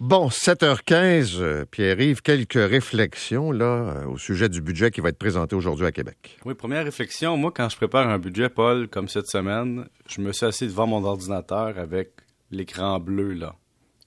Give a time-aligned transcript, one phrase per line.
[0.00, 5.18] Bon, 7h15, euh, Pierre-Yves, quelques réflexions là euh, au sujet du budget qui va être
[5.18, 6.38] présenté aujourd'hui à Québec.
[6.46, 10.32] Oui, première réflexion, moi quand je prépare un budget, Paul, comme cette semaine, je me
[10.32, 12.12] suis assis devant mon ordinateur avec
[12.50, 13.56] l'écran bleu là.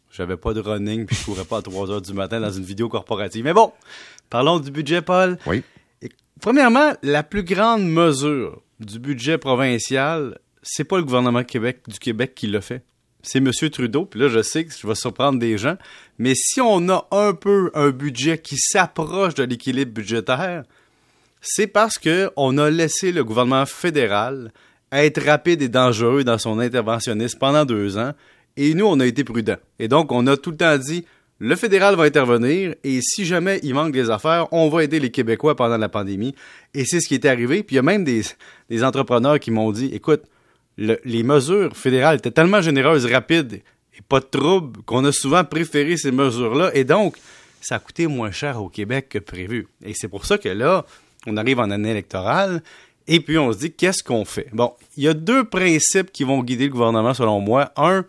[0.10, 2.64] J'avais pas de running puis je courais pas à 3 heures du matin dans une
[2.64, 3.44] vidéo corporative.
[3.44, 3.72] Mais bon,
[4.32, 5.38] parlons du budget, Paul.
[5.46, 5.62] Oui.
[6.42, 12.34] premièrement, la plus grande mesure du budget provincial, c'est pas le gouvernement Québec, du Québec
[12.34, 12.84] qui l'a fait
[13.24, 13.52] c'est M.
[13.72, 15.78] Trudeau, puis là, je sais que je vais surprendre des gens,
[16.20, 20.64] mais si on a un peu un budget qui s'approche de l'équilibre budgétaire,
[21.42, 24.52] c'est parce qu'on a laissé le gouvernement fédéral
[24.92, 28.12] être rapide et dangereux dans son interventionnisme pendant deux ans,
[28.56, 29.58] et nous, on a été prudents.
[29.80, 31.06] Et donc, on a tout le temps dit,
[31.40, 35.10] le fédéral va intervenir, et si jamais il manque des affaires, on va aider les
[35.10, 36.36] Québécois pendant la pandémie.
[36.74, 37.64] Et c'est ce qui est arrivé.
[37.64, 38.22] Puis il y a même des,
[38.70, 40.24] des entrepreneurs qui m'ont dit, écoute,
[40.78, 43.62] les mesures fédérales étaient tellement généreuses, rapides
[43.96, 46.72] et pas de troubles qu'on a souvent préféré ces mesures-là.
[46.74, 47.18] Et donc,
[47.62, 49.68] ça a coûté moins cher au Québec que prévu.
[49.84, 50.86] Et c'est pour ça que là,
[51.28, 52.64] on arrive en année électorale
[53.08, 54.48] et puis on se dit qu'est-ce qu'on fait?
[54.54, 57.72] Bon, il y a deux principes qui vont guider le gouvernement selon moi.
[57.78, 58.06] Un,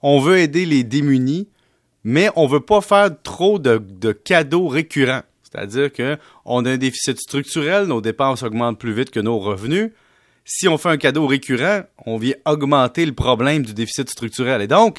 [0.00, 1.48] on veut aider les démunis,
[2.04, 5.22] mais on veut pas faire trop de cadeaux récurrents.
[5.52, 9.90] C'est-à-dire qu'on a un déficit structurel, nos dépenses augmentent plus vite que nos revenus
[10.44, 14.60] si on fait un cadeau récurrent, on vient augmenter le problème du déficit structurel.
[14.62, 14.98] Et donc,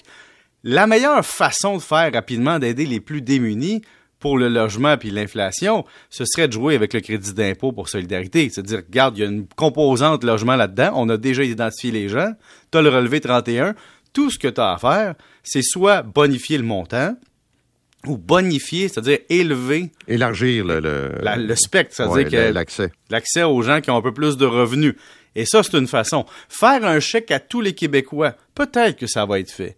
[0.63, 3.81] la meilleure façon de faire rapidement d'aider les plus démunis
[4.19, 8.49] pour le logement puis l'inflation, ce serait de jouer avec le crédit d'impôt pour solidarité.
[8.49, 12.31] C'est-à-dire, regarde, il y a une composante logement là-dedans, on a déjà identifié les gens,
[12.71, 13.75] tu as le relevé 31,
[14.13, 17.17] tout ce que tu as à faire, c'est soit bonifier le montant,
[18.07, 19.91] ou bonifier, c'est-à-dire élever.
[20.07, 22.91] Élargir le, le, spectre, c'est-à-dire l'accès.
[23.09, 24.95] L'accès aux gens qui ont un peu plus de revenus.
[25.35, 26.25] Et ça, c'est une façon.
[26.49, 29.77] Faire un chèque à tous les Québécois, peut-être que ça va être fait.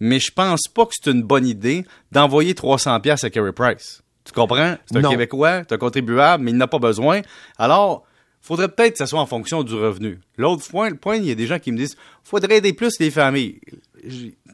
[0.00, 4.02] Mais je pense pas que c'est une bonne idée d'envoyer 300 pièces à Kerry Price.
[4.24, 4.76] Tu comprends?
[4.86, 7.22] C'est un Québécois, c'est un contribuable, mais il n'a pas besoin.
[7.58, 8.04] Alors,
[8.42, 10.20] faudrait peut-être que ça soit en fonction du revenu.
[10.36, 12.98] L'autre point, le point, il y a des gens qui me disent, faudrait aider plus
[12.98, 13.60] les familles.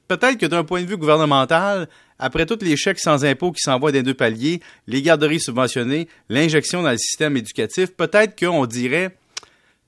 [0.08, 1.88] Peut-être que d'un point de vue gouvernemental,
[2.18, 6.82] après tous les chèques sans impôts qui s'envoient des deux paliers, les garderies subventionnées, l'injection
[6.82, 9.16] dans le système éducatif, peut-être qu'on dirait,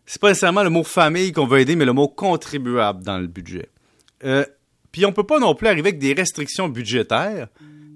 [0.06, 3.26] c'est pas nécessairement le mot famille qu'on veut aider, mais le mot contribuable dans le
[3.26, 3.68] budget.
[4.24, 4.44] Euh,
[4.92, 7.48] puis on peut pas non plus arriver avec des restrictions budgétaires,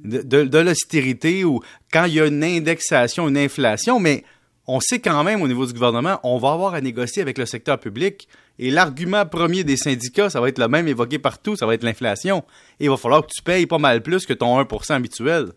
[0.05, 1.61] de, de, l'austérité ou
[1.93, 4.25] quand il y a une indexation, une inflation, mais
[4.67, 7.47] on sait quand même au niveau du gouvernement, on va avoir à négocier avec le
[7.47, 8.29] secteur public.
[8.59, 11.85] Et l'argument premier des syndicats, ça va être le même évoqué partout, ça va être
[11.85, 12.45] l'inflation.
[12.79, 15.53] Et il va falloir que tu payes pas mal plus que ton 1% habituel.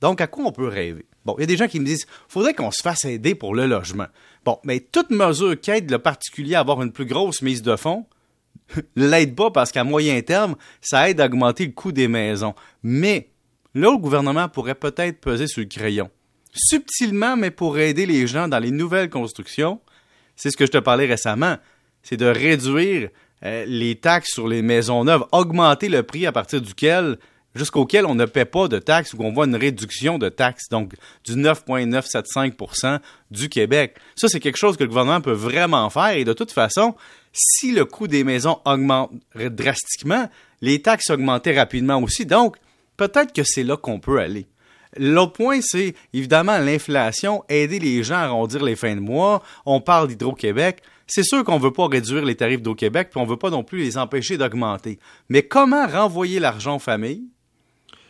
[0.00, 1.06] Donc, à quoi on peut rêver?
[1.24, 3.54] Bon, il y a des gens qui me disent, faudrait qu'on se fasse aider pour
[3.54, 4.06] le logement.
[4.48, 7.76] Bon, mais toute mesure qui aide le particulier à avoir une plus grosse mise de
[7.76, 8.06] fonds,
[8.96, 12.54] l'aide pas parce qu'à moyen terme, ça aide à augmenter le coût des maisons.
[12.82, 13.28] Mais
[13.74, 16.08] là, le gouvernement pourrait peut-être peser sur le crayon.
[16.54, 19.82] Subtilement, mais pour aider les gens dans les nouvelles constructions,
[20.34, 21.58] c'est ce que je te parlais récemment,
[22.02, 23.10] c'est de réduire
[23.44, 27.18] euh, les taxes sur les maisons neuves, augmenter le prix à partir duquel
[27.58, 30.94] jusqu'auquel on ne paie pas de taxes ou qu'on voit une réduction de taxes, donc
[31.24, 33.96] du 9,975% du Québec.
[34.16, 36.94] Ça, c'est quelque chose que le gouvernement peut vraiment faire et de toute façon,
[37.32, 40.28] si le coût des maisons augmente drastiquement,
[40.60, 42.26] les taxes augmentaient rapidement aussi.
[42.26, 42.56] Donc,
[42.96, 44.46] peut-être que c'est là qu'on peut aller.
[44.96, 49.42] L'autre point, c'est évidemment l'inflation, aider les gens à arrondir les fins de mois.
[49.66, 50.82] On parle d'Hydro-Québec.
[51.06, 53.50] C'est sûr qu'on ne veut pas réduire les tarifs d'Hydro-Québec, puis on ne veut pas
[53.50, 54.98] non plus les empêcher d'augmenter.
[55.28, 57.24] Mais comment renvoyer l'argent aux familles?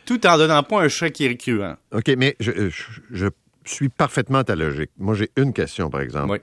[0.09, 1.75] Tout en donnant pas un chèque récurrent.
[1.91, 3.29] OK, mais je,
[3.63, 4.89] suis parfaitement ta logique.
[4.97, 6.31] Moi, j'ai une question, par exemple.
[6.31, 6.39] Oui.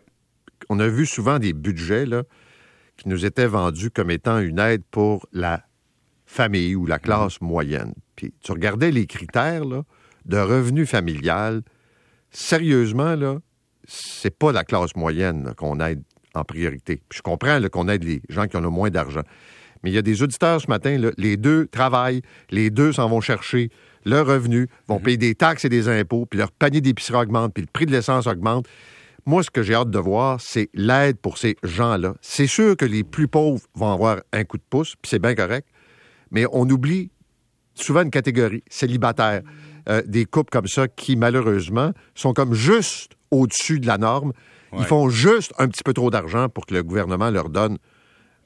[0.68, 2.22] On a vu souvent des budgets là,
[2.96, 5.64] qui nous étaient vendus comme étant une aide pour la
[6.26, 7.92] famille ou la classe moyenne.
[8.14, 9.82] Puis tu regardais les critères là,
[10.26, 11.62] de revenu familial.
[12.30, 13.40] Sérieusement, là,
[13.88, 17.02] c'est pas la classe moyenne qu'on aide en priorité.
[17.08, 19.22] Puis je comprends qu'on aide les gens qui ont le moins d'argent.
[19.86, 22.20] Mais il y a des auditeurs ce matin, les deux travaillent,
[22.50, 23.70] les deux s'en vont chercher
[24.04, 25.02] leur revenu, vont mhm.
[25.02, 27.92] payer des taxes et des impôts, puis leur panier d'épicerie augmente, puis le prix de
[27.92, 28.66] l'essence augmente.
[29.26, 32.16] Moi, ce que j'ai hâte de voir, c'est l'aide pour ces gens-là.
[32.20, 35.36] C'est sûr que les plus pauvres vont avoir un coup de pouce, puis c'est bien
[35.36, 35.68] correct,
[36.32, 37.12] mais on oublie
[37.76, 39.42] souvent une catégorie, célibataire,
[39.88, 44.32] euh, des couples comme ça qui, malheureusement, sont comme juste au-dessus de la norme.
[44.76, 47.78] Ils font juste un petit peu trop d'argent pour que le gouvernement leur donne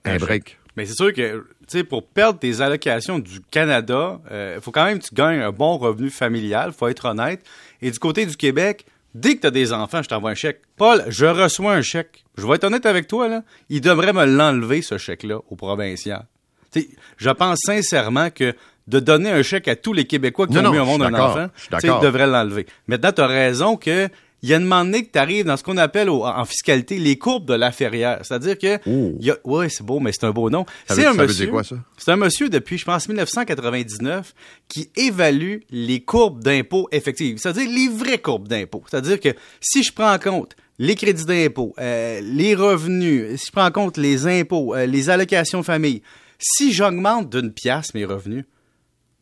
[0.04, 0.59] un break.
[0.76, 4.70] Mais c'est sûr que, tu sais, pour perdre tes allocations du Canada, il euh, faut
[4.70, 7.44] quand même que tu gagnes un bon revenu familial, faut être honnête.
[7.82, 10.62] Et du côté du Québec, dès que tu as des enfants, je t'envoie un chèque.
[10.76, 12.24] Paul, je reçois un chèque.
[12.38, 13.42] Je vais être honnête avec toi, là.
[13.68, 16.26] Il devrait me l'enlever, ce chèque-là, au provincial.
[16.70, 18.54] sais, je pense sincèrement que
[18.86, 21.02] de donner un chèque à tous les Québécois qui Non, ont non, mis au monde
[21.02, 21.48] un enfant.
[21.56, 22.00] Tu sais, d'accord.
[22.02, 22.66] Ils devraient l'enlever.
[22.88, 24.08] Maintenant, tu as raison que
[24.42, 26.44] il y a une moment donné que tu arrives dans ce qu'on appelle au- en
[26.44, 28.20] fiscalité les courbes de la ferrière.
[28.22, 28.78] C'est-à-dire que.
[28.86, 30.64] Il Ouais, c'est beau, mais c'est un beau nom.
[30.86, 31.44] C'est un ça veut monsieur.
[31.46, 31.76] dire quoi, ça?
[31.98, 34.34] C'est un monsieur depuis, je pense, 1999
[34.68, 37.38] qui évalue les courbes d'impôt effectives.
[37.38, 38.82] C'est-à-dire les vraies courbes d'impôt.
[38.90, 43.52] C'est-à-dire que si je prends en compte les crédits d'impôt, euh, les revenus, si je
[43.52, 46.02] prends en compte les impôts, euh, les allocations famille,
[46.38, 48.44] si j'augmente d'une pièce mes revenus,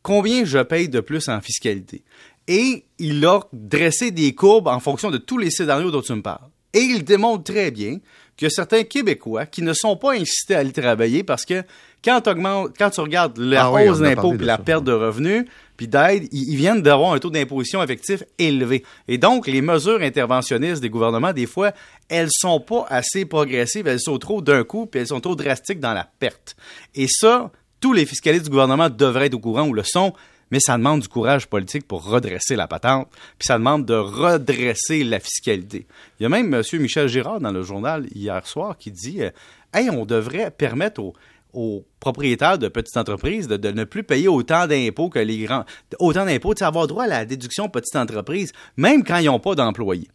[0.09, 2.03] combien je paye de plus en fiscalité.
[2.47, 6.23] Et il a dressé des courbes en fonction de tous les scénarios dont tu me
[6.23, 6.49] parles.
[6.73, 7.99] Et il démontre très bien
[8.35, 11.63] que certains Québécois qui ne sont pas incités à aller travailler parce que
[12.03, 14.63] quand, quand tu regardes la Ah hausse d'impôts puis la ça.
[14.63, 15.45] perte de revenus
[15.77, 18.85] puis d'aide, ils, ils viennent d'avoir un taux d'imposition effectif élevé.
[19.09, 21.73] Et donc, les mesures interventionnistes des gouvernements, des fois,
[22.09, 25.81] elles sont pas assez progressives, elles sont trop d'un coup, puis elles sont trop drastiques
[25.81, 26.57] dans la perte.
[26.95, 30.13] Et ça, tous les fiscalistes du gouvernement devraient être au courant ou le sont,
[30.51, 33.09] mais ça demande du courage politique pour redresser la patente,
[33.39, 35.87] puis ça demande de redresser la fiscalité.
[36.19, 36.63] Il y a même M.
[36.81, 39.31] Michel Girard dans le journal hier soir qui dit euh,
[39.93, 41.03] on devrait permettre
[41.53, 45.65] aux, propriétaires de petites entreprises de, de ne plus payer autant d'impôts que les grands.
[45.99, 49.57] Autant d'impôts, sais, avoir droit à la déduction petite entreprise, même quand ils n'ont pas
[49.57, 50.09] d'employés.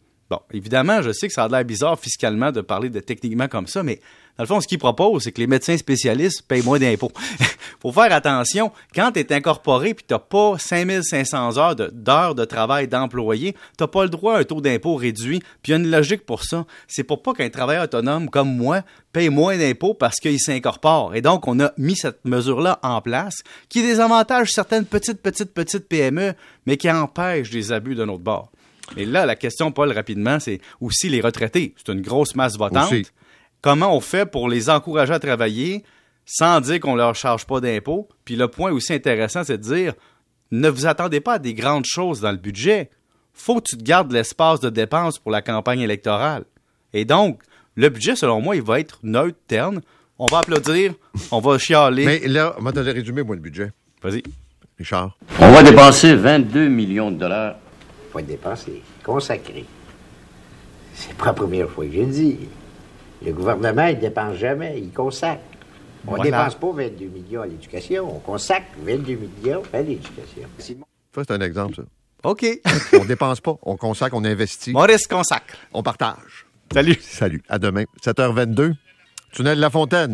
[0.52, 3.82] Évidemment, je sais que ça a l'air bizarre fiscalement de parler de techniquement comme ça,
[3.82, 4.00] mais
[4.36, 7.12] dans le fond, ce qu'ils proposent, c'est que les médecins spécialistes payent moins d'impôts.
[7.80, 12.44] faut faire attention, quand tu es incorporé puis tu n'as pas 5500 heures d'heures de,
[12.44, 15.38] travail d'employé, tu n'as pas le droit à un taux d'impôt réduit.
[15.62, 16.66] Puis il y a une logique pour ça.
[16.88, 18.82] C'est pour pas qu'un travailleur autonome comme moi
[19.12, 21.14] paye moins d'impôts parce qu'il s'incorpore.
[21.14, 25.88] Et donc, on a mis cette mesure-là en place qui désavantage certaines petites, petites, petites
[25.88, 26.34] PME,
[26.66, 28.50] mais qui empêche des abus de notre bord.
[28.96, 31.74] Et là, la question, Paul, rapidement, c'est aussi les retraités.
[31.76, 32.92] C'est une grosse masse votante.
[32.92, 33.06] Aussi.
[33.60, 35.84] Comment on fait pour les encourager à travailler
[36.26, 38.08] sans dire qu'on leur charge pas d'impôts?
[38.24, 39.94] Puis le point aussi intéressant, c'est de dire,
[40.50, 42.90] ne vous attendez pas à des grandes choses dans le budget.
[43.32, 46.44] Faut que tu te gardes l'espace de dépenses pour la campagne électorale.
[46.92, 47.42] Et donc,
[47.74, 49.80] le budget, selon moi, il va être neutre, terne.
[50.18, 50.94] On va applaudir,
[51.32, 52.04] on va chialer.
[52.04, 53.72] Mais là, moi, t'as résumé, moi, le budget.
[54.00, 54.22] Vas-y.
[54.78, 55.16] Richard.
[55.40, 57.56] On va dépenser 22 millions de dollars.
[58.14, 59.64] Faut être dépensé, consacré.
[60.94, 62.38] C'est pas la première fois que je le dis.
[63.26, 65.42] Le gouvernement, il ne dépense jamais, il consacre.
[66.06, 66.24] On ne Voilà.
[66.44, 70.42] dépense pas 22 millions à l'éducation, on consacre 22 millions à l'éducation.
[70.58, 71.82] Ça, c'est un exemple, ça.
[72.24, 72.46] OK.
[73.00, 75.56] On dépense pas, on consacre, on investit, Maurice consacre.
[75.74, 76.46] on partage.
[76.72, 76.96] Salut.
[77.00, 77.42] Salut.
[77.50, 78.72] À demain, 7h22.
[79.32, 80.12] Tunnel La Fontaine.